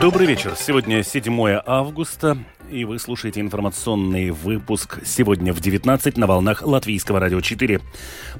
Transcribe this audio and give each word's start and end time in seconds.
Добрый 0.00 0.26
вечер. 0.26 0.54
Сегодня 0.56 1.02
7 1.02 1.60
августа, 1.66 2.38
и 2.70 2.86
вы 2.86 2.98
слушаете 2.98 3.42
информационный 3.42 4.30
выпуск 4.30 5.00
сегодня 5.04 5.52
в 5.52 5.60
19 5.60 6.16
на 6.16 6.26
волнах 6.26 6.62
Латвийского 6.62 7.20
радио 7.20 7.42
4. 7.42 7.82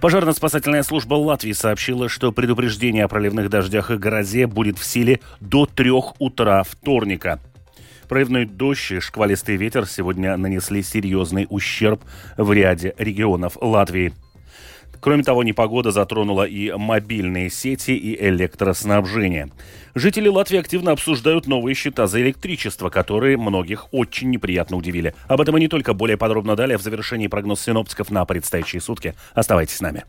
Пожарно-спасательная 0.01 0.83
служба 0.83 1.17
Латвии 1.17 1.53
сообщила, 1.53 2.09
что 2.09 2.33
предупреждение 2.33 3.05
о 3.05 3.09
проливных 3.09 3.51
дождях 3.51 3.91
и 3.91 3.99
грозе 3.99 4.47
будет 4.47 4.79
в 4.79 4.85
силе 4.87 5.21
до 5.41 5.67
3 5.67 5.91
утра 6.19 6.63
вторника. 6.63 7.41
Проливной 8.09 8.47
дождь 8.47 8.93
и 8.93 9.01
шквалистый 9.01 9.57
ветер 9.57 9.85
сегодня 9.85 10.39
нанесли 10.39 10.83
серьезный 10.83 11.47
ущерб 11.51 12.03
в 12.39 12.51
ряде 12.55 12.95
регионов 12.97 13.59
Латвии– 13.61 14.15
Кроме 15.01 15.23
того, 15.23 15.43
непогода 15.43 15.91
затронула 15.91 16.45
и 16.45 16.71
мобильные 16.73 17.51
сети, 17.51 17.93
и 17.93 18.23
электроснабжение. 18.29 19.51
Жители 19.95 20.29
Латвии 20.29 20.59
активно 20.59 20.93
обсуждают 20.93 21.47
новые 21.47 21.75
счета 21.75 22.07
за 22.07 22.21
электричество, 22.21 22.91
которые 22.91 23.37
многих 23.37 23.93
очень 23.93 24.31
неприятно 24.31 24.77
удивили. 24.77 25.15
Об 25.27 25.41
этом 25.41 25.57
и 25.57 25.61
не 25.61 25.69
только 25.69 25.95
более 25.95 26.17
подробно 26.17 26.57
далее 26.57 26.79
в 26.79 26.83
завершении 26.83 27.27
прогноз 27.27 27.61
синоптиков 27.61 28.11
на 28.11 28.25
предстоящие 28.25 28.81
сутки. 28.81 29.15
Оставайтесь 29.35 29.77
с 29.77 29.81
нами. 29.81 30.05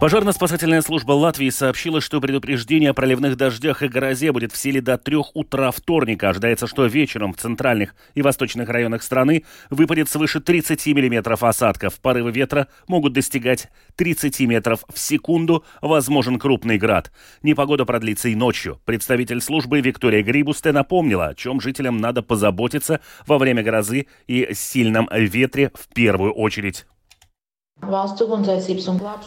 Пожарно-спасательная 0.00 0.80
служба 0.80 1.12
Латвии 1.12 1.50
сообщила, 1.50 2.00
что 2.00 2.22
предупреждение 2.22 2.88
о 2.88 2.94
проливных 2.94 3.36
дождях 3.36 3.82
и 3.82 3.88
грозе 3.88 4.32
будет 4.32 4.50
в 4.50 4.56
силе 4.56 4.80
до 4.80 4.96
трех 4.96 5.36
утра 5.36 5.70
вторника. 5.70 6.30
Ожидается, 6.30 6.66
что 6.66 6.86
вечером 6.86 7.34
в 7.34 7.36
центральных 7.36 7.94
и 8.14 8.22
восточных 8.22 8.70
районах 8.70 9.02
страны 9.02 9.44
выпадет 9.68 10.08
свыше 10.08 10.40
30 10.40 10.86
миллиметров 10.86 11.42
осадков. 11.42 12.00
Порывы 12.00 12.32
ветра 12.32 12.68
могут 12.88 13.12
достигать 13.12 13.68
30 13.96 14.40
метров 14.40 14.84
в 14.90 14.98
секунду. 14.98 15.66
Возможен 15.82 16.38
крупный 16.38 16.78
град. 16.78 17.12
Непогода 17.42 17.84
продлится 17.84 18.30
и 18.30 18.34
ночью. 18.34 18.80
Представитель 18.86 19.42
службы 19.42 19.82
Виктория 19.82 20.22
Грибусте 20.22 20.72
напомнила, 20.72 21.26
о 21.26 21.34
чем 21.34 21.60
жителям 21.60 21.98
надо 21.98 22.22
позаботиться 22.22 23.00
во 23.26 23.36
время 23.36 23.62
грозы 23.62 24.06
и 24.26 24.48
сильном 24.54 25.10
ветре 25.12 25.70
в 25.74 25.92
первую 25.92 26.32
очередь. 26.32 26.86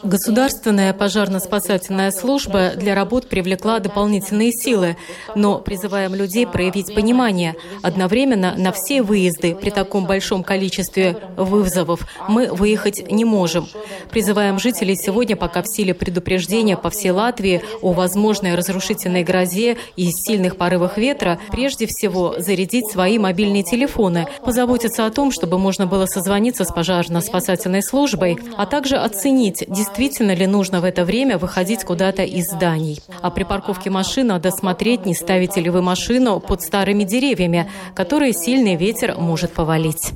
Государственная 0.04 0.94
пожарно-спасательная 0.94 2.12
служба 2.12 2.74
для 2.76 2.94
работ 2.94 3.28
привлекла 3.28 3.80
дополнительные 3.80 4.52
силы, 4.52 4.96
но 5.36 5.58
призываем 5.58 6.14
людей 6.14 6.46
проявить 6.46 6.94
понимание. 6.94 7.56
Одновременно 7.82 8.54
на 8.56 8.72
все 8.72 9.02
выезды 9.02 9.56
при 9.56 9.72
таком 9.72 10.06
большом 10.06 10.44
количестве 10.44 11.18
вызовов 11.36 12.08
мы 12.28 12.54
выехать 12.54 13.12
не 13.12 13.26
можем. 13.26 13.68
Призываем 14.12 14.60
жителей 14.60 14.96
сегодня, 14.96 15.36
пока 15.36 15.64
в 15.64 15.68
силе 15.68 15.94
предупреждения 15.94 16.78
по 16.78 16.90
всей 16.90 17.12
Латвии 17.12 17.64
о 17.82 17.92
возможной 17.92 18.56
разрушительной 18.56 19.24
грозе 19.24 19.78
и 19.96 20.12
сильных 20.12 20.58
порывах 20.58 20.98
ветра, 20.98 21.40
прежде 21.52 21.88
всего 21.88 22.36
зарядить 22.38 22.92
свои 22.92 23.18
мобильные 23.18 23.64
телефоны, 23.64 24.28
позаботиться 24.46 25.06
о 25.06 25.12
том, 25.12 25.32
чтобы 25.32 25.58
можно 25.58 25.88
было 25.88 26.06
созвониться 26.06 26.66
с 26.66 26.72
пожарно-спасательной 26.72 27.82
службой, 27.82 28.38
а 28.58 28.66
также 28.66 28.98
оценить, 28.98 29.64
действительно 29.68 30.34
ли 30.34 30.48
нужно 30.48 30.82
в 30.82 30.84
это 30.84 31.06
время 31.06 31.38
выходить 31.38 31.84
куда-то 31.84 32.24
из 32.24 32.50
зданий. 32.50 33.00
А 33.22 33.32
при 33.32 33.44
парковке 33.44 33.90
машин 33.90 34.28
надо 34.28 34.52
смотреть, 34.52 35.06
не 35.06 35.14
ставите 35.14 35.62
ли 35.62 35.70
вы 35.70 35.82
машину 35.82 36.40
под 36.40 36.62
старыми 36.62 37.04
деревьями, 37.04 37.70
которые 37.96 38.34
сильный 38.34 38.76
ветер 38.76 39.16
может 39.18 39.52
повалить. 39.52 40.12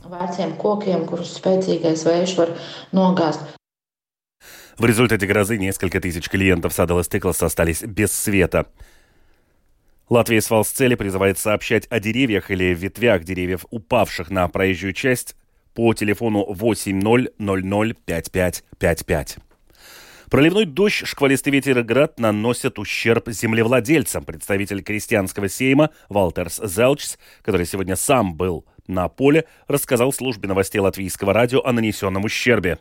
В 4.77 4.85
результате 4.85 5.25
грозы 5.25 5.57
несколько 5.57 5.99
тысяч 5.99 6.29
клиентов 6.29 6.71
Садала 6.71 7.03
Стеклс 7.03 7.41
остались 7.41 7.81
без 7.81 8.11
света. 8.11 8.67
Латвия 10.09 10.39
с 10.39 10.49
Валсцели 10.49 10.95
призывает 10.95 11.39
сообщать 11.39 11.87
о 11.89 11.99
деревьях 11.99 12.51
или 12.51 12.75
ветвях 12.75 13.23
деревьев, 13.23 13.65
упавших 13.71 14.29
на 14.29 14.47
проезжую 14.47 14.93
часть, 14.93 15.35
по 15.77 15.93
телефону 15.93 16.45
80005555. 16.49 19.37
Проливной 20.31 20.65
дождь, 20.65 21.05
шквалистый 21.05 21.53
ветер 21.53 21.77
и 21.77 21.83
град 21.83 22.19
наносят 22.19 22.79
ущерб 22.79 23.29
землевладельцам. 23.29 24.25
Представитель 24.25 24.81
крестьянского 24.81 25.47
сейма 25.47 25.91
Валтерс 26.09 26.59
Зелчс, 26.63 27.19
который 27.43 27.67
сегодня 27.67 27.95
сам 27.95 28.35
был 28.35 28.65
на 28.87 29.07
поле, 29.07 29.45
рассказал 29.67 30.11
службе 30.11 30.47
новостей 30.47 30.79
латвийского 30.79 31.31
радио 31.31 31.61
о 31.63 31.71
нанесенном 31.71 32.23
ущербе. 32.23 32.79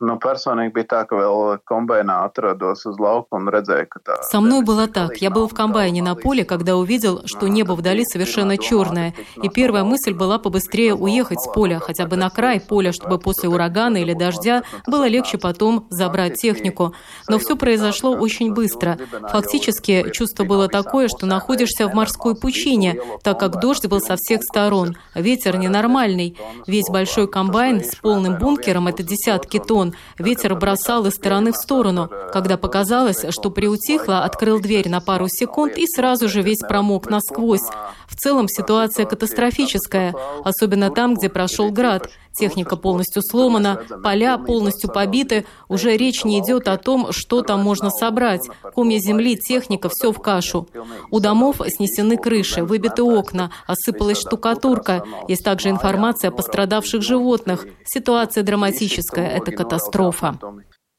Nu, 0.00 0.14
personīgi 0.16 0.72
bija 0.72 1.02
ka 1.04 1.16
vēl 1.16 1.58
комбайна 1.68 2.14
lauka 2.24 3.36
un 3.36 3.48
redzēju, 3.52 3.86
ka 3.92 4.00
tā... 4.00 4.14
Со 4.30 4.40
мной 4.40 4.62
было 4.64 4.88
так. 4.88 5.18
Я 5.20 5.28
был 5.28 5.46
в 5.46 5.52
комбайне 5.52 6.02
на 6.02 6.14
поле, 6.14 6.46
когда 6.46 6.76
увидел, 6.76 7.20
что 7.26 7.48
небо 7.48 7.72
вдали 7.72 8.04
совершенно 8.06 8.56
черное. 8.56 9.14
И 9.42 9.50
первая 9.50 9.84
мысль 9.84 10.14
была 10.14 10.38
побыстрее 10.38 10.94
уехать 10.94 11.40
с 11.42 11.52
поля, 11.52 11.80
хотя 11.80 12.06
бы 12.06 12.16
на 12.16 12.30
край 12.30 12.60
поля, 12.60 12.92
чтобы 12.92 13.18
после 13.18 13.50
урагана 13.50 13.98
или 13.98 14.14
дождя 14.14 14.62
было 14.86 15.06
легче 15.06 15.36
потом 15.36 15.86
забрать 15.90 16.40
технику. 16.40 16.94
Но 17.28 17.38
все 17.38 17.54
произошло 17.54 18.12
очень 18.12 18.54
быстро. 18.54 18.98
Фактически, 19.30 20.10
чувство 20.12 20.44
было 20.44 20.68
такое, 20.68 21.08
что 21.08 21.26
находишься 21.26 21.88
в 21.88 21.94
морской 21.94 22.34
пучине, 22.34 22.98
так 23.22 23.38
как 23.38 23.60
дождь 23.60 23.86
был 23.86 24.00
со 24.00 24.16
всех 24.16 24.44
сторон. 24.44 24.96
Ветер 25.14 25.58
ненормальный. 25.58 26.38
Весь 26.66 26.88
большой 26.88 27.28
комбайн 27.28 27.84
с 27.84 27.96
полным 27.96 28.38
бункером– 28.38 28.86
это 28.88 29.02
десятки 29.02 29.58
тонн 29.58 29.89
ветер 30.18 30.54
бросал 30.54 31.06
из 31.06 31.14
стороны 31.14 31.52
в 31.52 31.56
сторону. 31.56 32.10
Когда 32.32 32.56
показалось, 32.56 33.24
что 33.30 33.50
приутихло, 33.50 34.24
открыл 34.24 34.60
дверь 34.60 34.88
на 34.88 35.00
пару 35.00 35.28
секунд 35.28 35.76
и 35.76 35.86
сразу 35.86 36.28
же 36.28 36.42
весь 36.42 36.60
промок 36.60 37.08
насквозь. 37.08 37.68
В 38.08 38.16
целом 38.16 38.48
ситуация 38.48 39.06
катастрофическая, 39.06 40.14
особенно 40.44 40.90
там, 40.90 41.14
где 41.14 41.28
прошел 41.28 41.70
град. 41.70 42.10
Техника 42.32 42.76
полностью 42.76 43.22
сломана, 43.22 43.80
поля 44.02 44.38
полностью 44.38 44.90
побиты. 44.90 45.46
Уже 45.68 45.96
речь 45.96 46.24
не 46.24 46.40
идет 46.40 46.68
о 46.68 46.76
том, 46.78 47.12
что 47.12 47.42
там 47.42 47.60
можно 47.60 47.90
собрать. 47.90 48.48
Комья 48.74 48.98
земли, 48.98 49.36
техника, 49.36 49.88
все 49.88 50.12
в 50.12 50.20
кашу. 50.20 50.68
У 51.10 51.20
домов 51.20 51.60
снесены 51.68 52.16
крыши, 52.16 52.62
выбиты 52.62 53.02
окна, 53.02 53.50
осыпалась 53.66 54.20
штукатурка. 54.20 55.04
Есть 55.28 55.44
также 55.44 55.70
информация 55.70 56.30
о 56.30 56.32
пострадавших 56.32 57.02
животных. 57.02 57.66
Ситуация 57.84 58.42
драматическая, 58.42 59.28
это 59.28 59.52
катастрофа. 59.52 60.38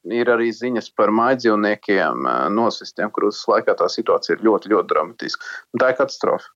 ir 0.04 0.26
arī 0.32 0.50
ziņas 0.50 0.90
par 0.98 1.12
mājdzīvniekiem 1.14 2.26
nosistiem, 2.54 3.10
kuras 3.14 3.42
laikā 3.46 3.76
tā 3.78 3.86
situācija 3.86 4.36
ir 4.36 4.42
ļoti, 4.48 4.72
ļoti 4.74 4.90
dramatiska. 4.90 5.52
Un 5.74 5.82
tā 5.82 5.92
ir 5.92 5.98
katastrofa. 6.00 6.50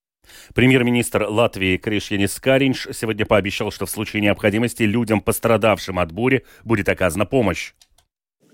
Премьер-министр 0.55 1.25
Латвии 1.25 1.77
Кришьянис 1.77 2.39
Каринш 2.41 2.89
сегодня 2.93 3.27
пообещал, 3.27 3.71
что 3.71 3.87
в 3.87 3.91
случае 3.91 4.23
необходимости 4.23 4.83
людям, 4.83 5.21
пострадавшим 5.21 5.99
от 5.99 6.13
бури, 6.13 6.45
будет 6.65 6.89
оказана 6.89 7.27
помощь. 7.27 7.73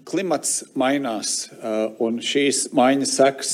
Klimats 0.05 0.65
mainās, 0.75 1.49
un 2.03 2.19
šīs 2.25 2.73
maiņas 2.75 3.13
seks 3.19 3.51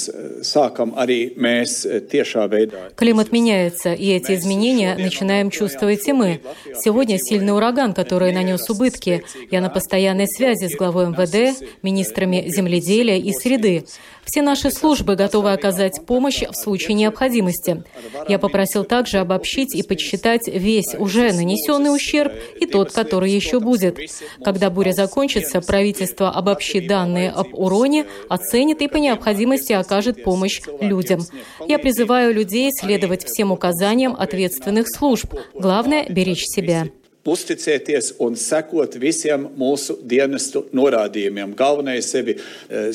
sākam 0.47 0.95
arī 0.97 1.35
mēs 1.37 1.83
tiešā 2.11 2.47
veidā. 2.49 2.89
Климат 2.97 3.33
меняется, 3.33 3.93
и 3.93 4.09
эти 4.11 4.35
изменения 4.35 4.97
начинаем 4.97 5.51
чувствовать 5.51 6.07
и 6.09 6.13
мы. 6.13 6.41
Сегодня 6.75 7.19
сильный 7.19 7.55
ураган, 7.55 7.93
который 7.93 8.33
нанес 8.33 8.69
убытки. 8.71 9.25
Я 9.51 9.61
на 9.61 9.69
постоянной 9.69 10.27
связи 10.27 10.69
с 10.69 10.77
главой 10.77 11.07
МВД, 11.09 11.63
министрами 11.83 12.49
земледелия 12.49 13.19
и 13.19 13.33
среды. 13.33 13.85
Все 14.25 14.43
наши 14.43 14.71
службы 14.71 15.17
готовы 15.17 15.53
оказать 15.53 16.05
помощь 16.05 16.43
в 16.43 16.55
случае 16.55 16.95
необходимости. 16.95 17.83
Я 18.29 18.39
попросил 18.39 18.85
также 18.85 19.19
обобщить 19.19 19.75
и 19.75 19.83
подсчитать 19.83 20.49
весь 20.49 20.95
уже 20.95 21.33
нанесенный 21.33 21.95
ущерб 21.95 22.33
и 22.61 22.67
тот, 22.67 22.93
который 22.93 23.31
еще 23.31 23.59
будет. 23.59 23.99
Когда 24.45 24.69
буря 24.69 24.93
закончится, 24.93 25.63
правительство 25.63 26.31
обобщит 26.39 26.87
данные 26.87 27.31
об 27.31 27.49
уроне, 27.53 28.07
оценит 28.29 28.81
и 28.81 28.89
по 28.89 28.97
необходимости 28.97 29.73
окажет 29.73 30.23
помощь 30.25 30.61
людям. 30.81 31.21
Я 31.67 31.79
призываю 31.79 32.33
людей 32.33 32.71
следовать 32.73 33.25
всем 33.25 33.53
указаниям 33.53 34.15
ответственных 34.19 34.87
служб. 34.89 35.35
Главное– 35.55 36.07
беречь 36.09 36.45
себя 36.47 36.89
uzticēties 37.29 38.15
un 38.25 38.37
sekot 38.41 38.97
visiem 38.97 39.49
mūsu 39.59 39.99
dienestu 40.01 40.65
norādījumiem. 40.73 41.55
Galvenais 41.59 42.09
sevi 42.09 42.39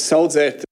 saudzēt 0.02 0.66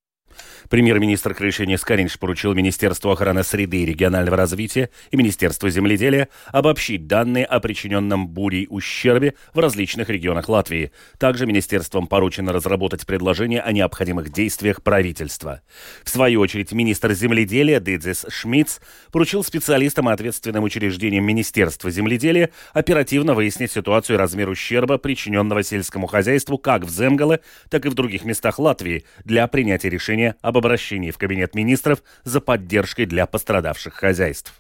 Премьер-министр 0.72 1.34
Крышини 1.34 1.76
Скоринш 1.76 2.18
поручил 2.18 2.54
Министерству 2.54 3.12
охраны 3.12 3.44
среды 3.44 3.84
и 3.84 3.86
регионального 3.86 4.38
развития 4.38 4.90
и 5.12 5.18
Министерству 5.18 5.70
земледелия 5.70 6.30
обобщить 6.48 7.08
данные 7.08 7.44
о 7.44 7.60
причиненном 7.60 8.30
бурей 8.30 8.68
ущербе 8.70 9.34
в 9.54 9.60
различных 9.60 10.08
регионах 10.08 10.48
Латвии. 10.48 10.94
Также 11.18 11.46
министерством 11.46 12.08
поручено 12.08 12.54
разработать 12.54 13.06
предложения 13.06 13.60
о 13.60 13.74
необходимых 13.74 14.30
действиях 14.30 14.82
правительства. 14.82 15.60
В 16.06 16.10
свою 16.10 16.40
очередь, 16.40 16.72
министр 16.72 17.12
земледелия 17.12 17.82
Дидзис 17.82 18.26
Шмидц 18.30 18.80
поручил 19.12 19.44
специалистам 19.44 20.10
и 20.10 20.14
ответственным 20.14 20.64
учреждениям 20.64 21.26
Министерства 21.26 21.92
земледелия 21.92 22.50
оперативно 22.72 23.34
выяснить 23.34 23.74
ситуацию 23.74 24.16
и 24.16 24.20
размер 24.20 24.48
ущерба, 24.48 24.98
причиненного 25.00 25.64
сельскому 25.64 26.08
хозяйству 26.08 26.58
как 26.58 26.86
в 26.86 26.90
Земгале, 26.90 27.42
так 27.70 27.86
и 27.86 27.90
в 27.90 27.94
других 27.94 28.24
местах 28.24 28.58
Латвии 28.58 29.04
для 29.26 29.46
принятия 29.48 29.90
решения 29.90 30.38
об 30.42 30.61
обращении 30.62 31.12
в 31.12 31.18
Кабинет 31.18 31.56
министров 31.56 32.04
за 32.24 32.40
поддержкой 32.40 33.06
для 33.06 33.26
пострадавших 33.26 33.94
хозяйств. 33.94 34.54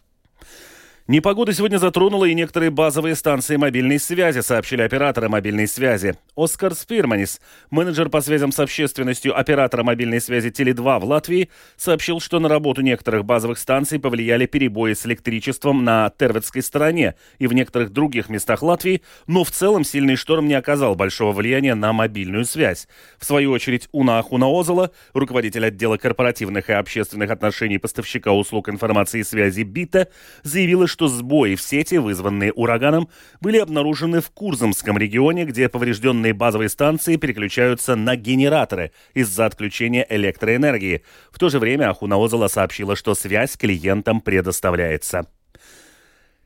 Непогода 1.11 1.51
сегодня 1.51 1.75
затронула 1.75 2.23
и 2.23 2.33
некоторые 2.33 2.69
базовые 2.69 3.15
станции 3.15 3.57
мобильной 3.57 3.99
связи, 3.99 4.39
сообщили 4.39 4.81
операторы 4.81 5.27
мобильной 5.27 5.67
связи. 5.67 6.15
Оскар 6.37 6.73
Спирманис, 6.73 7.41
менеджер 7.69 8.07
по 8.07 8.21
связям 8.21 8.53
с 8.53 8.59
общественностью 8.61 9.37
оператора 9.37 9.83
мобильной 9.83 10.21
связи 10.21 10.47
Теле2 10.47 10.99
в 11.01 11.03
Латвии, 11.03 11.49
сообщил, 11.75 12.21
что 12.21 12.39
на 12.39 12.47
работу 12.47 12.79
некоторых 12.79 13.25
базовых 13.25 13.57
станций 13.57 13.99
повлияли 13.99 14.45
перебои 14.45 14.93
с 14.93 15.05
электричеством 15.05 15.83
на 15.83 16.13
Терветской 16.17 16.61
стороне 16.61 17.15
и 17.39 17.47
в 17.47 17.51
некоторых 17.51 17.89
других 17.89 18.29
местах 18.29 18.63
Латвии, 18.63 19.01
но 19.27 19.43
в 19.43 19.51
целом 19.51 19.83
сильный 19.83 20.15
шторм 20.15 20.47
не 20.47 20.53
оказал 20.53 20.95
большого 20.95 21.33
влияния 21.33 21.75
на 21.75 21.91
мобильную 21.91 22.45
связь. 22.45 22.87
В 23.19 23.25
свою 23.25 23.51
очередь, 23.51 23.89
Уна 23.91 24.19
Ахуна 24.19 24.47
Озола, 24.47 24.91
руководитель 25.11 25.65
отдела 25.65 25.97
корпоративных 25.97 26.69
и 26.69 26.71
общественных 26.71 27.31
отношений 27.31 27.79
поставщика 27.79 28.31
услуг 28.31 28.69
информации 28.69 29.19
и 29.19 29.23
связи 29.25 29.63
БИТа, 29.63 30.07
заявила, 30.43 30.87
что 30.87 31.00
сбои 31.07 31.55
в 31.55 31.61
сети, 31.61 31.95
вызванные 31.95 32.51
ураганом, 32.53 33.09
были 33.39 33.57
обнаружены 33.57 34.21
в 34.21 34.29
Курзамском 34.31 34.97
регионе, 34.97 35.45
где 35.45 35.69
поврежденные 35.69 36.33
базовые 36.33 36.69
станции 36.69 37.15
переключаются 37.15 37.95
на 37.95 38.15
генераторы 38.15 38.91
из-за 39.13 39.45
отключения 39.45 40.05
электроэнергии. 40.09 41.03
В 41.31 41.39
то 41.39 41.49
же 41.49 41.59
время 41.59 41.89
Ахунаозала 41.89 42.47
сообщила, 42.47 42.95
что 42.95 43.15
связь 43.15 43.57
клиентам 43.57 44.21
предоставляется. 44.21 45.27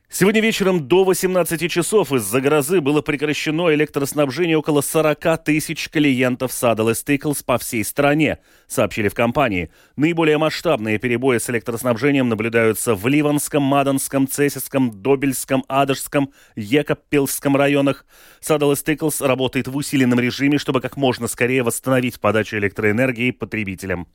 Сегодня 0.08 0.40
вечером 0.40 0.86
до 0.86 1.02
18 1.04 1.70
часов 1.70 2.12
из-за 2.12 2.40
грозы 2.40 2.80
было 2.80 3.02
прекращено 3.02 3.74
электроснабжение 3.74 4.56
около 4.56 4.80
40 4.80 5.44
тысяч 5.44 5.90
клиентов 5.90 6.52
Saddle 6.52 6.92
Stickles 6.92 7.44
по 7.44 7.58
всей 7.58 7.84
стране, 7.84 8.38
сообщили 8.68 9.08
в 9.08 9.14
компании. 9.14 9.68
Наиболее 9.96 10.38
масштабные 10.38 10.98
перебои 10.98 11.38
с 11.38 11.50
электроснабжением 11.50 12.28
наблюдаются 12.28 12.94
в 12.94 13.06
Ливанском, 13.08 13.64
Маданском, 13.64 14.28
Цесиском, 14.28 15.02
Добельском, 15.02 15.64
Адышском, 15.66 16.32
Екапилском 16.54 17.56
районах. 17.56 18.06
Saddle 18.40 18.74
Stickles 18.74 19.26
работает 19.26 19.66
в 19.66 19.76
усиленном 19.76 20.20
режиме, 20.20 20.58
чтобы 20.58 20.80
как 20.80 20.96
можно 20.96 21.26
скорее 21.26 21.64
восстановить 21.64 22.20
подачу 22.20 22.56
электроэнергии 22.56 23.32
потребителям. 23.32 24.06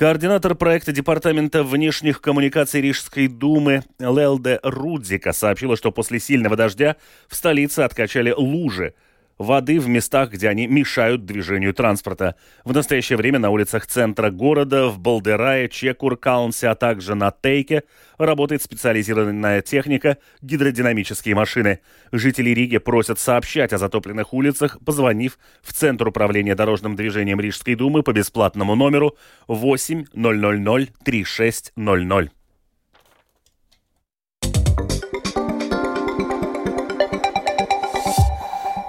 Координатор 0.00 0.54
проекта 0.54 0.92
Департамента 0.92 1.62
внешних 1.62 2.22
коммуникаций 2.22 2.80
Рижской 2.80 3.28
думы 3.28 3.84
Лелде 3.98 4.58
Рудзика 4.62 5.34
сообщила, 5.34 5.76
что 5.76 5.92
после 5.92 6.18
сильного 6.18 6.56
дождя 6.56 6.96
в 7.28 7.36
столице 7.36 7.80
откачали 7.80 8.32
лужи– 8.34 8.94
воды 9.40 9.80
в 9.80 9.88
местах, 9.88 10.30
где 10.30 10.48
они 10.48 10.66
мешают 10.66 11.24
движению 11.24 11.72
транспорта. 11.72 12.36
В 12.62 12.74
настоящее 12.74 13.16
время 13.16 13.38
на 13.38 13.48
улицах 13.48 13.86
центра 13.86 14.30
города, 14.30 14.88
в 14.88 14.98
Балдерае, 14.98 15.70
Чекур, 15.70 16.18
Каунсе, 16.18 16.68
а 16.68 16.74
также 16.74 17.14
на 17.14 17.30
Тейке 17.30 17.84
работает 18.18 18.62
специализированная 18.62 19.62
техника 19.62 20.18
гидродинамические 20.42 21.34
машины. 21.34 21.80
Жители 22.12 22.50
Риги 22.50 22.76
просят 22.76 23.18
сообщать 23.18 23.72
о 23.72 23.78
затопленных 23.78 24.34
улицах, 24.34 24.78
позвонив 24.84 25.38
в 25.62 25.72
Центр 25.72 26.08
управления 26.08 26.54
дорожным 26.54 26.94
движением 26.94 27.40
Рижской 27.40 27.76
думы 27.76 28.02
по 28.02 28.12
бесплатному 28.12 28.74
номеру 28.74 29.16
8 29.48 30.04
000 30.12 30.86
3600. 31.02 32.39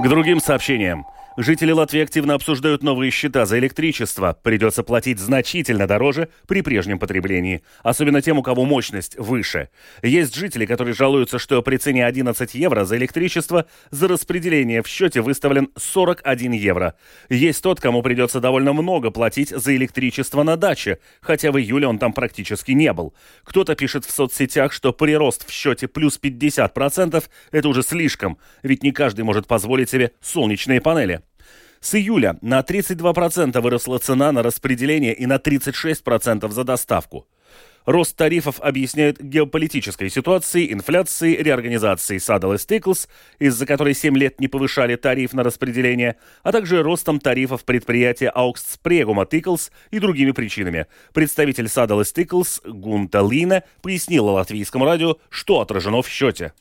К 0.02 0.08
другим 0.10 0.40
сообщениям. 0.40 1.06
Жители 1.38 1.72
Латвии 1.72 2.02
активно 2.02 2.34
обсуждают 2.34 2.84
новые 2.84 3.10
счета 3.10 3.46
за 3.46 3.58
электричество. 3.58 4.38
Придется 4.44 4.84
платить 4.84 5.18
значительно 5.18 5.88
дороже 5.88 6.28
при 6.46 6.62
прежнем 6.62 7.00
потреблении. 7.00 7.64
Особенно 7.84 8.22
тем, 8.22 8.40
у 8.40 8.44
кого 8.44 8.66
мощность 8.66 9.16
выше. 9.18 9.70
Есть 10.04 10.36
жители, 10.36 10.66
которые 10.66 10.94
жалуются, 10.94 11.40
что 11.40 11.62
при 11.62 11.78
цене 11.78 12.06
11 12.06 12.54
евро 12.54 12.84
за 12.84 12.98
электричество 12.98 13.66
за 13.92 14.10
распределение 14.10 14.84
в 14.84 14.88
счете 14.90 15.22
выставлен 15.22 15.70
41 15.78 16.52
евро. 16.52 16.96
Есть 17.30 17.64
тот, 17.64 17.80
кому 17.80 18.04
придется 18.04 18.42
довольно 18.42 18.74
много 18.74 19.10
платить 19.10 19.52
за 19.52 19.74
электричество 19.74 20.44
на 20.44 20.58
даче, 20.58 21.00
хотя 21.22 21.54
в 21.54 21.58
июле 21.58 21.88
он 21.88 21.98
там 21.98 22.12
практически 22.12 22.72
не 22.74 22.92
был. 22.92 23.14
Кто-то 23.46 23.76
пишет 23.76 24.04
в 24.04 24.12
соцсетях, 24.12 24.74
что 24.74 24.92
прирост 24.92 25.48
в 25.48 25.52
счете 25.54 25.88
плюс 25.88 26.20
50% 26.22 27.24
это 27.54 27.70
уже 27.70 27.84
слишком, 27.84 28.38
ведь 28.64 28.84
не 28.84 28.92
каждый 28.92 29.22
может 29.22 29.48
позволить 29.48 29.90
себе 29.90 30.12
солнечные 30.20 30.82
панели. 30.82 31.21
С 31.82 31.96
июля 31.96 32.38
на 32.42 32.60
32% 32.60 33.60
выросла 33.60 33.98
цена 33.98 34.32
на 34.32 34.44
распределение 34.44 35.16
и 35.16 35.26
на 35.26 35.38
36% 35.38 36.48
за 36.52 36.64
доставку. 36.64 37.28
Рост 37.86 38.16
тарифов 38.16 38.60
объясняют 38.60 39.20
геополитической 39.20 40.08
ситуацией, 40.12 40.72
инфляцией, 40.72 41.42
реорганизацией 41.42 42.20
Saddle 42.20 42.56
Stickles, 42.58 43.10
из-за 43.40 43.66
которой 43.66 43.96
7 43.96 44.16
лет 44.16 44.40
не 44.40 44.48
повышали 44.48 44.96
тариф 44.96 45.34
на 45.34 45.44
распределение, 45.44 46.18
а 46.44 46.52
также 46.52 46.84
ростом 46.84 47.20
тарифов 47.20 47.66
предприятия 47.66 48.32
Spreguma 48.36 49.28
Tickles 49.28 49.72
и 49.90 49.98
другими 49.98 50.32
причинами. 50.32 50.86
Представитель 51.14 51.66
Saddle 51.66 52.02
Stickles 52.02 52.62
Гунта 52.64 53.28
Лина 53.28 53.64
пояснила 53.82 54.30
латвийскому 54.30 54.86
радио, 54.86 55.18
что 55.30 55.62
отражено 55.62 56.04
в 56.04 56.08
счете. 56.08 56.54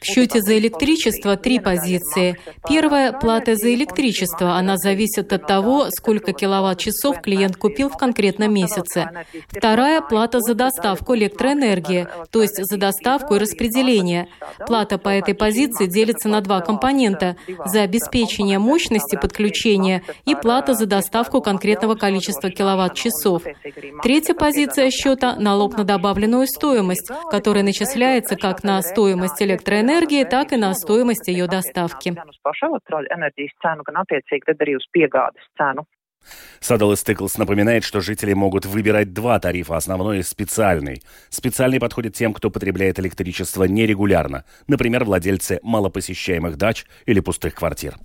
В 0.00 0.04
счете 0.04 0.40
за 0.40 0.58
электричество 0.58 1.36
три 1.36 1.58
позиции. 1.58 2.36
Первая– 2.68 3.12
плата 3.20 3.56
за 3.56 3.74
электричество. 3.74 4.54
Она 4.54 4.76
зависит 4.76 5.32
от 5.32 5.46
того, 5.46 5.86
сколько 5.90 6.32
киловатт-часов 6.32 7.20
клиент 7.20 7.56
купил 7.56 7.88
в 7.88 7.96
конкретном 7.96 8.54
месяце. 8.54 9.10
Вторая– 9.48 10.00
плата 10.08 10.40
за 10.40 10.54
доставку 10.54 11.16
электроэнергии, 11.16 12.06
то 12.30 12.42
есть 12.42 12.56
за 12.56 12.76
доставку 12.76 13.34
и 13.34 13.38
распределение. 13.38 14.28
Плата 14.66 14.96
по 14.98 15.08
этой 15.08 15.34
позиции 15.34 15.86
делится 15.86 16.28
на 16.28 16.40
два 16.40 16.60
компонента– 16.60 17.36
за 17.64 17.82
обеспечение 17.82 18.58
мощности 18.58 19.16
подключения 19.16 20.02
и 20.26 20.34
плата 20.34 20.74
за 20.74 20.86
доставку 20.86 21.40
конкретного 21.40 21.96
количества 21.96 22.50
киловатт-часов. 22.50 23.42
Третья 24.02 24.34
позиция 24.34 24.90
счета– 24.90 25.34
налог 25.38 25.76
на 25.76 25.84
добавленную 25.84 26.46
стоимость, 26.46 27.10
который 27.30 27.63
начисляется 27.64 28.36
как 28.36 28.62
на 28.62 28.80
стоимость 28.82 29.42
электроэнергии, 29.42 30.24
так 30.24 30.52
и 30.52 30.56
на 30.56 30.74
стоимость 30.74 31.28
ее 31.28 31.46
доставки. 31.46 32.14
Садал 36.60 36.96
Стыклс 36.96 37.36
напоминает, 37.36 37.84
что 37.84 38.00
жители 38.00 38.32
могут 38.32 38.64
выбирать 38.64 39.12
два 39.12 39.38
тарифа, 39.38 39.76
основной 39.76 40.20
и 40.20 40.22
специальный. 40.22 41.02
Специальный 41.28 41.80
подходит 41.80 42.14
тем, 42.14 42.32
кто 42.32 42.50
потребляет 42.50 42.98
электричество 42.98 43.64
нерегулярно, 43.64 44.44
например, 44.66 45.04
владельцы 45.04 45.60
малопосещаемых 45.62 46.56
дач 46.56 46.86
или 47.06 47.20
пустых 47.20 47.54
квартир. 47.54 47.96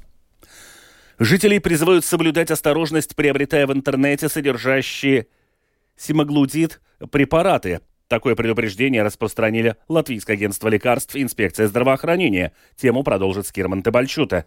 Жителей 1.17 1.59
призывают 1.59 2.05
соблюдать 2.05 2.51
осторожность, 2.51 3.15
приобретая 3.15 3.67
в 3.67 3.73
интернете 3.73 4.29
содержащие 4.29 5.27
симаглутид 5.97 6.81
препараты, 7.11 7.81
Такое 8.09 8.35
предупреждение 8.35 9.03
распространили 9.03 9.75
Латвийское 9.87 10.35
агентство 10.35 10.67
лекарств 10.67 11.15
и 11.15 11.21
инспекция 11.21 11.67
здравоохранения. 11.67 12.53
Тему 12.75 13.03
продолжит 13.03 13.45
Скирман 13.45 13.83
Тебальчута. 13.83 14.45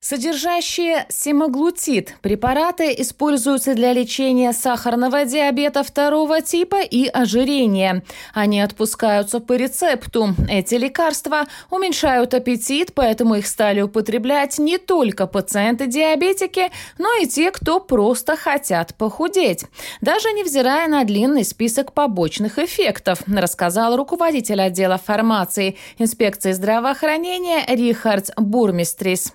Содержащие 0.00 1.06
семаглутид 1.08 2.14
препараты 2.22 2.94
используются 2.98 3.74
для 3.74 3.92
лечения 3.92 4.52
сахарного 4.52 5.24
диабета 5.24 5.82
второго 5.82 6.40
типа 6.40 6.76
и 6.82 7.08
ожирения. 7.08 8.04
Они 8.32 8.60
отпускаются 8.60 9.40
по 9.40 9.54
рецепту. 9.54 10.28
Эти 10.48 10.76
лекарства 10.76 11.46
уменьшают 11.68 12.32
аппетит, 12.32 12.92
поэтому 12.94 13.34
их 13.34 13.46
стали 13.48 13.80
употреблять 13.80 14.60
не 14.60 14.78
только 14.78 15.26
пациенты-диабетики, 15.26 16.70
но 16.98 17.08
и 17.20 17.26
те, 17.26 17.50
кто 17.50 17.80
просто 17.80 18.36
хотят 18.36 18.94
похудеть. 18.94 19.64
Даже 20.00 20.28
невзирая 20.28 20.86
на 20.86 21.02
длинный 21.02 21.44
список 21.44 21.92
побочных 21.92 22.60
эффектов, 22.60 23.18
рассказал 23.26 23.96
руководитель 23.96 24.62
отдела 24.62 24.96
фармации 24.96 25.76
инспекции 25.98 26.52
здравоохранения 26.52 27.64
Рихард 27.68 28.30
Бурмистрис 28.36 29.34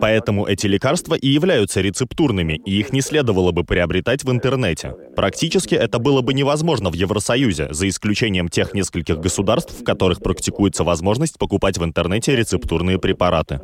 Поэтому 0.00 0.46
эти 0.46 0.66
лекарства 0.66 1.14
и 1.14 1.28
являются 1.28 1.80
рецептурными, 1.80 2.60
и 2.64 2.78
их 2.78 2.92
не 2.92 3.00
следовало 3.00 3.52
бы 3.52 3.64
приобретать 3.64 4.24
в 4.24 4.30
интернете. 4.30 4.94
Практически 5.16 5.74
это 5.74 5.98
было 5.98 6.22
бы 6.22 6.34
невозможно 6.34 6.90
в 6.90 6.94
Евросоюзе, 6.94 7.68
за 7.70 7.88
исключением 7.88 8.48
тех 8.48 8.74
нескольких 8.74 9.18
государств, 9.18 9.80
в 9.80 9.84
которых 9.84 10.20
практикуется 10.22 10.84
возможность 10.84 11.38
покупать 11.38 11.78
в 11.78 11.84
интернете 11.84 12.36
рецептурные 12.36 12.98
препараты. 12.98 13.60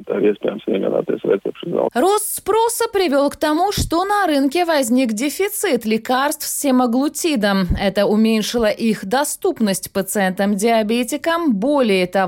Рост 1.94 2.36
спроса 2.36 2.86
привел 2.92 3.30
к 3.30 3.36
тому, 3.36 3.70
что 3.72 4.04
на 4.04 4.26
рынке 4.26 4.64
возник 4.64 5.12
дефицит 5.12 5.84
лекарств 5.84 6.44
с 6.44 6.60
семаглутидом. 6.60 7.68
Это 7.80 8.06
уменьшило 8.06 8.70
их 8.70 9.04
доступность 9.04 9.92
пациентам-диабетикам. 9.92 11.54
Более 11.54 12.06
того, 12.06 12.23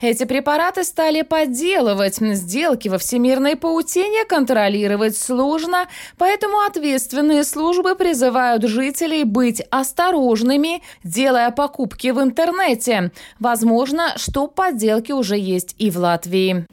эти 0.00 0.24
препараты 0.24 0.84
стали 0.84 1.22
подделывать. 1.22 2.16
Сделки 2.16 2.88
во 2.88 2.98
всемирной 2.98 3.56
паутине 3.56 4.24
контролировать 4.24 5.16
сложно, 5.16 5.86
поэтому 6.18 6.58
ответственные 6.60 7.44
службы 7.44 7.94
призывают 7.94 8.64
жителей 8.64 9.24
быть 9.24 9.62
осторожными, 9.70 10.82
делая 11.02 11.50
покупки 11.50 12.08
в 12.08 12.20
интернете. 12.20 13.10
Возможно, 13.40 14.14
что 14.16 14.46
подделки 14.46 15.12
уже 15.12 15.36
есть 15.36 15.74
и 15.78 15.90
в 15.90 15.96
Латвии. 15.96 16.66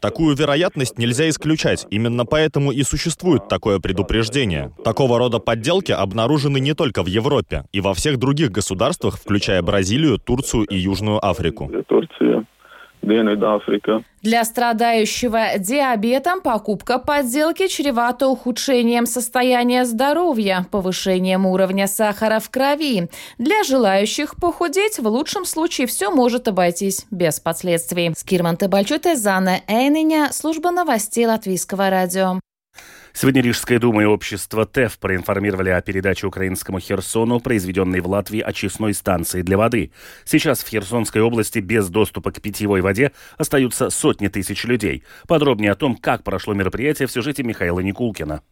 Такую 0.00 0.36
вероятность 0.36 0.98
нельзя 0.98 1.28
исключать. 1.28 1.86
Именно 1.90 2.24
поэтому 2.24 2.72
и 2.72 2.82
существует 2.82 3.48
такое 3.48 3.80
предупреждение. 3.80 4.72
Такого 4.84 5.18
рода 5.18 5.38
подделки 5.38 5.92
обнаружены 5.92 6.60
не 6.60 6.74
только 6.74 7.02
в 7.02 7.06
Европе, 7.06 7.64
и 7.72 7.80
во 7.80 7.94
всех 7.94 8.18
других 8.18 8.50
государствах, 8.50 9.16
включая 9.18 9.62
Бразилию, 9.62 10.18
Турцию 10.18 10.64
и 10.64 10.76
Южную 10.76 11.24
Африку. 11.24 11.70
Dienvidāfrika. 13.06 14.02
Для 14.22 14.44
страдающего 14.44 15.58
диабетом 15.58 16.40
покупка 16.40 16.98
подделки 16.98 17.68
чревата 17.68 18.26
ухудшением 18.26 19.06
состояния 19.06 19.84
здоровья, 19.84 20.66
повышением 20.72 21.46
уровня 21.46 21.86
сахара 21.86 22.40
в 22.40 22.50
крови. 22.50 23.08
Для 23.38 23.62
желающих 23.62 24.34
похудеть 24.34 24.98
в 24.98 25.06
лучшем 25.06 25.44
случае 25.44 25.86
все 25.86 26.10
может 26.10 26.48
обойтись 26.48 27.06
без 27.12 27.38
последствий. 27.38 28.12
Скирман 28.16 28.56
Табальчуте, 28.56 29.14
Зана 29.14 29.60
Эйниня, 29.68 30.32
служба 30.32 30.72
новостей 30.72 31.26
Латвийского 31.26 31.88
радио. 31.88 32.40
Сегодня 33.18 33.40
Рижская 33.40 33.78
дума 33.78 34.02
и 34.02 34.04
общество 34.04 34.66
ТЭФ 34.66 34.98
проинформировали 34.98 35.70
о 35.70 35.80
передаче 35.80 36.26
украинскому 36.26 36.80
Херсону, 36.80 37.40
произведенной 37.40 38.00
в 38.00 38.08
Латвии 38.08 38.40
очистной 38.40 38.92
станции 38.92 39.40
для 39.40 39.56
воды. 39.56 39.90
Сейчас 40.26 40.62
в 40.62 40.68
Херсонской 40.68 41.22
области 41.22 41.60
без 41.60 41.88
доступа 41.88 42.30
к 42.30 42.42
питьевой 42.42 42.82
воде 42.82 43.12
остаются 43.38 43.88
сотни 43.88 44.28
тысяч 44.28 44.64
людей. 44.64 45.02
Подробнее 45.26 45.72
о 45.72 45.76
том, 45.76 45.96
как 45.96 46.24
прошло 46.24 46.52
мероприятие 46.52 47.08
в 47.08 47.10
сюжете 47.10 47.42
Михаила 47.42 47.80
Никулкина. 47.80 48.42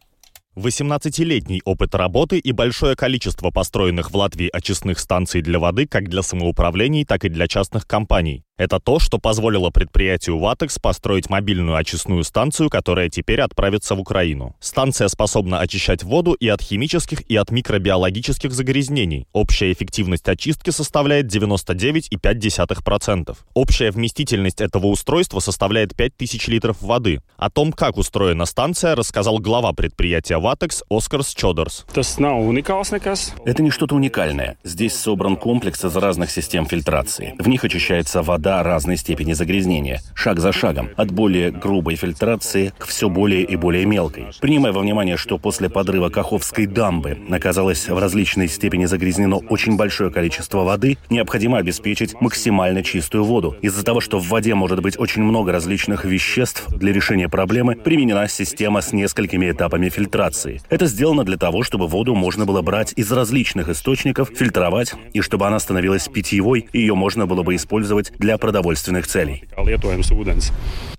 18-летний 0.55 1.61
опыт 1.63 1.93
работы 1.93 2.39
и 2.39 2.51
большое 2.51 2.95
количество 2.95 3.51
построенных 3.51 4.09
в 4.09 4.15
Латвии 4.15 4.49
очистных 4.51 4.97
станций 4.97 5.43
для 5.43 5.59
воды 5.59 5.85
как 5.85 6.09
для 6.09 6.23
самоуправлений, 6.23 7.05
так 7.05 7.23
и 7.23 7.29
для 7.29 7.47
частных 7.47 7.85
компаний. 7.85 8.44
Это 8.57 8.79
то, 8.79 8.99
что 8.99 9.19
позволило 9.19 9.69
предприятию 9.69 10.39
«Ватекс» 10.39 10.79
построить 10.79 11.29
мобильную 11.29 11.75
очистную 11.75 12.23
станцию, 12.23 12.69
которая 12.69 13.09
теперь 13.09 13.41
отправится 13.41 13.95
в 13.95 13.99
Украину. 13.99 14.55
Станция 14.61 15.09
способна 15.09 15.59
очищать 15.59 16.03
воду 16.03 16.31
и 16.31 16.47
от 16.47 16.61
химических, 16.61 17.29
и 17.29 17.35
от 17.35 17.51
микробиологических 17.51 18.53
загрязнений. 18.53 19.27
Общая 19.33 19.73
эффективность 19.73 20.29
очистки 20.29 20.69
составляет 20.69 21.25
99,5%. 21.25 23.35
Общая 23.53 23.91
вместительность 23.91 24.61
этого 24.61 24.87
устройства 24.87 25.41
составляет 25.41 25.93
5000 25.93 26.47
литров 26.47 26.81
воды. 26.81 27.19
О 27.35 27.49
том, 27.49 27.73
как 27.73 27.97
устроена 27.97 28.45
станция, 28.45 28.95
рассказал 28.95 29.39
глава 29.39 29.73
предприятия 29.73 30.37
«Ватекс» 30.37 30.81
Оскарс 30.89 31.35
Чодерс. 31.35 31.85
Это 33.43 33.61
не 33.61 33.69
что-то 33.69 33.95
уникальное. 33.95 34.57
Здесь 34.63 34.95
собран 34.95 35.35
комплекс 35.35 35.83
из 35.83 35.93
разных 35.97 36.31
систем 36.31 36.65
фильтрации. 36.65 37.35
В 37.37 37.49
них 37.49 37.65
очищается 37.65 38.21
вода 38.21 38.44
вода 38.45 38.61
разной 38.61 38.95
степени 38.95 39.33
загрязнения, 39.33 40.01
шаг 40.13 40.39
за 40.39 40.51
шагом, 40.51 40.89
от 40.97 41.09
более 41.09 41.49
грубой 41.49 41.95
фильтрации 41.95 42.71
к 42.77 42.85
все 42.85 43.09
более 43.09 43.41
и 43.41 43.55
более 43.55 43.85
мелкой. 43.85 44.27
Принимая 44.39 44.71
во 44.71 44.81
внимание, 44.81 45.17
что 45.17 45.39
после 45.39 45.67
подрыва 45.67 46.09
Каховской 46.09 46.67
дамбы 46.67 47.17
оказалось 47.31 47.89
в 47.89 47.97
различной 47.97 48.47
степени 48.47 48.85
загрязнено 48.85 49.37
очень 49.49 49.77
большое 49.77 50.11
количество 50.11 50.59
воды, 50.59 50.97
необходимо 51.09 51.57
обеспечить 51.57 52.21
максимально 52.21 52.83
чистую 52.83 53.23
воду. 53.23 53.55
Из-за 53.63 53.83
того, 53.83 53.99
что 53.99 54.19
в 54.19 54.27
воде 54.27 54.53
может 54.53 54.79
быть 54.79 54.99
очень 54.99 55.23
много 55.23 55.51
различных 55.51 56.05
веществ, 56.05 56.67
для 56.67 56.93
решения 56.93 57.27
проблемы 57.27 57.75
применена 57.75 58.27
система 58.27 58.81
с 58.81 58.93
несколькими 58.93 59.49
этапами 59.49 59.89
фильтрации. 59.89 60.61
Это 60.69 60.85
сделано 60.85 61.23
для 61.23 61.37
того, 61.37 61.63
чтобы 61.63 61.87
воду 61.87 62.13
можно 62.13 62.45
было 62.45 62.61
брать 62.61 62.93
из 62.95 63.11
различных 63.11 63.69
источников, 63.69 64.29
фильтровать, 64.35 64.93
и 65.13 65.21
чтобы 65.21 65.47
она 65.47 65.57
становилась 65.57 66.07
питьевой, 66.07 66.67
ее 66.73 66.93
можно 66.93 67.25
было 67.25 67.41
бы 67.41 67.55
использовать 67.55 68.13
для 68.19 68.34
для 68.35 68.37
продовольственных 68.37 69.07
целей. 69.07 69.45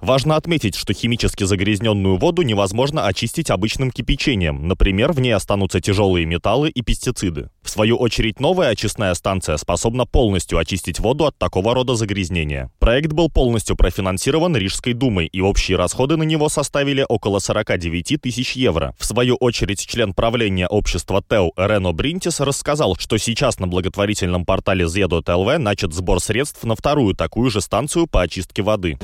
Важно 0.00 0.36
отметить, 0.36 0.74
что 0.74 0.94
химически 0.94 1.44
загрязненную 1.44 2.16
воду 2.16 2.42
невозможно 2.42 3.06
очистить 3.06 3.50
обычным 3.50 3.90
кипячением. 3.90 4.66
Например, 4.66 5.12
в 5.12 5.20
ней 5.20 5.32
останутся 5.32 5.80
тяжелые 5.80 6.24
металлы 6.24 6.70
и 6.70 6.82
пестициды. 6.82 7.50
В 7.66 7.70
свою 7.70 7.96
очередь, 7.96 8.38
новая 8.38 8.68
очистная 8.68 9.12
станция 9.14 9.56
способна 9.56 10.06
полностью 10.06 10.56
очистить 10.56 11.00
воду 11.00 11.26
от 11.26 11.36
такого 11.36 11.74
рода 11.74 11.96
загрязнения. 11.96 12.70
Проект 12.78 13.12
был 13.12 13.28
полностью 13.28 13.74
профинансирован 13.74 14.56
Рижской 14.56 14.92
думой, 14.92 15.26
и 15.26 15.40
общие 15.40 15.76
расходы 15.76 16.16
на 16.16 16.22
него 16.22 16.48
составили 16.48 17.04
около 17.08 17.40
49 17.40 18.22
тысяч 18.22 18.52
евро. 18.52 18.94
В 19.00 19.04
свою 19.04 19.34
очередь, 19.34 19.84
член 19.84 20.14
правления 20.14 20.68
общества 20.68 21.20
ТЭУ 21.26 21.52
Рено 21.56 21.92
Бринтис 21.92 22.38
рассказал, 22.38 22.94
что 23.00 23.18
сейчас 23.18 23.58
на 23.58 23.66
благотворительном 23.66 24.44
портале 24.44 24.84
Zedot.lv 24.84 25.58
начат 25.58 25.92
сбор 25.92 26.20
средств 26.20 26.62
на 26.62 26.76
вторую 26.76 27.16
такую 27.16 27.50
же 27.50 27.60
станцию 27.60 28.06
по 28.06 28.22
очистке 28.22 28.62
воды. 28.62 28.96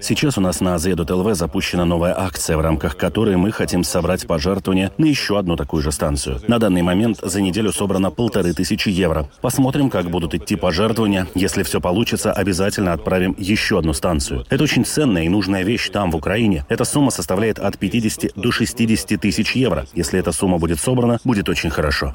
Сейчас 0.00 0.38
у 0.38 0.40
нас 0.40 0.60
на 0.60 0.76
Zedot.lv 0.76 1.34
запущена 1.34 1.84
новая 1.84 2.16
акция, 2.16 2.56
в 2.56 2.60
рамках 2.60 2.96
которой 2.96 3.36
мы 3.36 3.50
хотим 3.50 3.82
собрать 3.82 4.28
пожертвования 4.28 4.92
на 4.96 5.06
еще 5.06 5.36
одну 5.36 5.56
такую 5.56 5.79
же 5.80 5.92
станцию. 5.92 6.40
На 6.48 6.58
данный 6.58 6.82
момент 6.82 7.18
за 7.22 7.40
неделю 7.40 7.72
собрано 7.72 8.10
полторы 8.10 8.52
тысячи 8.52 8.88
евро. 8.88 9.28
Посмотрим, 9.40 9.90
как 9.90 10.10
будут 10.10 10.34
идти 10.34 10.56
пожертвования. 10.56 11.26
Если 11.34 11.62
все 11.62 11.80
получится, 11.80 12.32
обязательно 12.32 12.92
отправим 12.92 13.34
еще 13.38 13.78
одну 13.78 13.92
станцию. 13.92 14.44
Это 14.48 14.64
очень 14.64 14.84
ценная 14.84 15.24
и 15.24 15.28
нужная 15.28 15.62
вещь 15.62 15.90
там, 15.90 16.10
в 16.10 16.16
Украине. 16.16 16.64
Эта 16.68 16.84
сумма 16.84 17.10
составляет 17.10 17.58
от 17.58 17.78
50 17.78 18.32
до 18.36 18.50
60 18.52 19.20
тысяч 19.20 19.52
евро. 19.52 19.86
Если 19.94 20.18
эта 20.18 20.32
сумма 20.32 20.58
будет 20.58 20.80
собрана, 20.80 21.18
будет 21.24 21.48
очень 21.48 21.70
хорошо. 21.70 22.12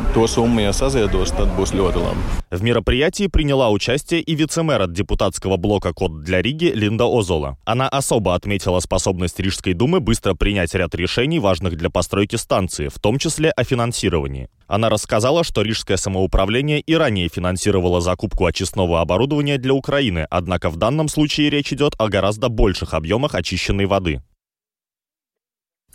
В 2.51 2.63
мероприятии 2.63 2.95
мероприятии 3.05 3.27
приняла 3.27 3.69
участие 3.69 4.21
и 4.21 4.35
вице-мэр 4.35 4.83
от 4.83 4.93
депутатского 4.93 5.57
блока 5.57 5.93
«Код 5.93 6.21
для 6.23 6.41
Риги» 6.41 6.71
Линда 6.73 7.05
Озола. 7.05 7.57
Она 7.65 7.89
особо 7.89 8.35
отметила 8.35 8.79
способность 8.79 9.39
Рижской 9.39 9.73
думы 9.73 9.99
быстро 9.99 10.33
принять 10.33 10.73
ряд 10.73 10.95
решений, 10.95 11.39
важных 11.39 11.75
для 11.75 11.89
постройки 11.89 12.35
станции, 12.35 12.87
в 12.87 12.99
том 12.99 13.17
числе 13.17 13.51
о 13.55 13.63
финансировании. 13.63 14.49
Она 14.67 14.89
рассказала, 14.89 15.43
что 15.43 15.61
рижское 15.61 15.97
самоуправление 15.97 16.79
и 16.79 16.95
ранее 16.95 17.29
финансировало 17.29 18.01
закупку 18.01 18.45
очистного 18.45 19.01
оборудования 19.01 19.57
для 19.57 19.73
Украины, 19.73 20.25
однако 20.29 20.69
в 20.69 20.77
данном 20.77 21.07
случае 21.07 21.49
речь 21.49 21.71
идет 21.71 21.93
о 21.97 22.09
гораздо 22.09 22.49
больших 22.49 22.93
объемах 22.93 23.35
очищенной 23.35 23.85
воды. 23.85 24.21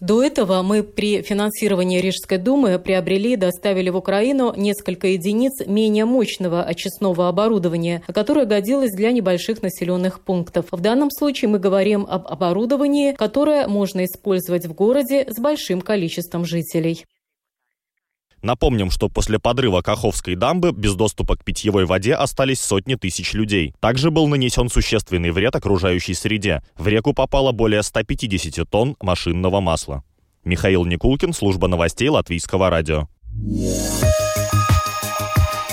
До 0.01 0.23
этого 0.23 0.63
мы 0.63 0.83
при 0.83 1.21
финансировании 1.21 2.01
Рижской 2.01 2.39
думы 2.39 2.79
приобрели 2.79 3.35
и 3.35 3.37
доставили 3.37 3.91
в 3.91 3.97
Украину 3.97 4.55
несколько 4.57 5.09
единиц 5.09 5.67
менее 5.67 6.07
мощного 6.07 6.63
очистного 6.63 7.29
оборудования, 7.29 8.03
которое 8.07 8.47
годилось 8.47 8.93
для 8.93 9.13
небольших 9.13 9.61
населенных 9.61 10.21
пунктов. 10.25 10.67
В 10.71 10.81
данном 10.81 11.11
случае 11.11 11.51
мы 11.51 11.59
говорим 11.59 12.07
об 12.09 12.27
оборудовании, 12.29 13.13
которое 13.13 13.69
можно 13.69 14.07
использовать 14.07 14.65
в 14.65 14.73
городе 14.73 15.27
с 15.29 15.39
большим 15.39 15.83
количеством 15.83 16.47
жителей. 16.47 17.05
Напомним, 18.43 18.91
что 18.91 19.09
после 19.09 19.39
подрыва 19.39 19.83
Каховской 19.83 20.35
дамбы 20.35 20.73
без 20.73 20.95
доступа 20.95 21.37
к 21.37 21.45
питьевой 21.45 21.85
воде 21.85 22.15
остались 22.15 22.61
сотни 22.61 22.95
тысяч 22.95 23.35
людей. 23.35 23.75
Также 23.81 24.11
был 24.11 24.27
нанесен 24.29 24.69
существенный 24.69 25.31
вред 25.31 25.55
окружающей 25.57 26.15
среде. 26.15 26.63
В 26.77 26.89
реку 26.89 27.13
попало 27.13 27.53
более 27.53 27.83
150 27.83 28.69
тонн 28.69 28.97
машинного 29.01 29.61
масла. 29.61 30.03
Михаил 30.45 30.85
Никулкин, 30.87 31.35
служба 31.35 31.69
новостей 31.69 32.09
Латвийского 32.09 32.71
радио. 32.71 33.09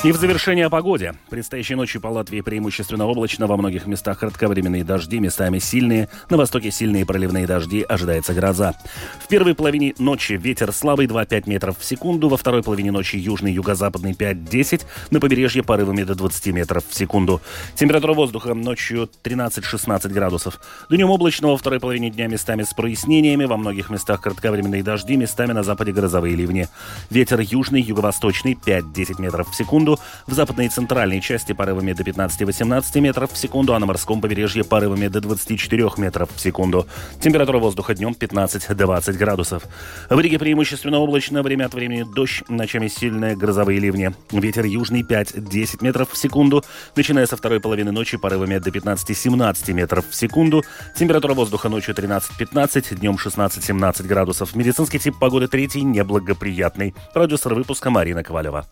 И 0.08 0.12
в 0.14 0.16
завершение 0.16 0.68
о 0.68 0.70
погоде. 0.70 1.16
Предстоящей 1.30 1.76
ночью 1.76 2.00
по 2.00 2.08
Латвии 2.08 2.40
преимущественно 2.40 3.06
облачно, 3.06 3.46
во 3.46 3.58
многих 3.58 3.88
местах 3.88 4.20
кратковременные 4.20 4.86
дожди, 4.86 5.20
местами 5.20 5.60
сильные, 5.60 6.08
на 6.30 6.38
востоке 6.38 6.72
сильные 6.72 7.06
проливные 7.06 7.46
дожди, 7.46 7.82
ожидается 7.82 8.34
гроза. 8.34 8.74
В 9.22 9.28
первой 9.28 9.54
половине 9.54 9.96
ночи 10.00 10.40
ветер 10.42 10.72
слабый 10.72 11.08
2-5 11.08 11.50
метров 11.50 11.78
в 11.78 11.84
секунду, 11.84 12.30
во 12.30 12.38
второй 12.38 12.64
половине 12.64 12.94
ночи 12.94 13.18
южный 13.18 13.52
юго-западный 13.52 14.14
5-10, 14.14 14.86
на 15.12 15.20
побережье 15.20 15.62
порывами 15.62 16.04
до 16.04 16.16
20 16.16 16.54
метров 16.54 16.86
в 16.88 16.96
секунду. 16.96 17.42
Температура 17.76 18.14
воздуха 18.14 18.54
ночью 18.54 19.10
13-16 19.26 20.08
градусов. 20.08 20.62
Днем 20.90 21.10
облачно, 21.10 21.50
во 21.50 21.58
второй 21.58 21.82
половине 21.82 22.12
дня 22.12 22.28
местами 22.28 22.64
с 22.64 22.74
прояснениями, 22.74 23.44
во 23.44 23.58
многих 23.58 23.90
местах 23.90 24.22
кратковременные 24.22 24.84
дожди, 24.84 25.18
местами 25.18 25.52
на 25.52 25.64
западе 25.64 25.92
грозовые 25.92 26.34
ливни. 26.34 26.70
Ветер 27.10 27.42
южный, 27.42 27.82
юго-восточный 27.82 28.54
5-10 28.54 29.22
метров 29.22 29.50
в 29.50 29.54
секунду 29.54 29.97
в 30.26 30.34
западной 30.34 30.68
и 30.68 30.70
центральной 30.70 31.22
части 31.22 31.54
порывами 31.54 31.94
до 31.94 32.04
15-18 32.04 33.00
метров 33.00 33.32
в 33.32 33.38
секунду, 33.38 33.74
а 33.74 33.80
на 33.80 33.86
морском 33.86 34.22
побережье 34.22 34.64
порывами 34.64 35.08
до 35.08 35.22
24 35.22 35.90
метров 35.98 36.30
в 36.36 36.40
секунду. 36.40 36.88
Температура 37.22 37.60
воздуха 37.60 37.96
днем 37.96 38.16
15-20 38.20 39.14
градусов. 39.14 39.64
В 40.10 40.20
Риге 40.20 40.40
преимущественно 40.40 41.00
облачно, 41.00 41.44
время 41.44 41.66
от 41.66 41.74
времени 41.74 42.04
дождь, 42.04 42.44
ночами 42.50 42.88
сильные 42.88 43.36
грозовые 43.36 43.80
ливни. 43.80 44.14
Ветер 44.32 44.66
южный 44.66 45.02
5-10 45.02 45.84
метров 45.84 46.12
в 46.12 46.18
секунду, 46.18 46.64
начиная 46.96 47.26
со 47.26 47.38
второй 47.38 47.60
половины 47.60 47.92
ночи 47.92 48.18
порывами 48.18 48.58
до 48.58 48.70
15-17 48.70 49.74
метров 49.74 50.06
в 50.10 50.16
секунду. 50.16 50.64
Температура 50.96 51.34
воздуха 51.34 51.70
ночью 51.70 51.96
13-15, 51.96 52.96
днем 52.96 53.16
16-17 53.16 54.04
градусов. 54.06 54.56
Медицинский 54.56 55.00
тип 55.00 55.18
погоды 55.20 55.48
третий 55.48 55.82
неблагоприятный. 55.82 56.96
Продюсер 57.14 57.54
выпуска 57.54 57.90
Марина 57.90 58.24
Ковалева. 58.24 58.66